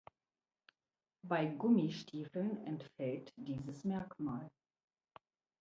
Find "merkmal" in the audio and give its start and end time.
3.83-4.49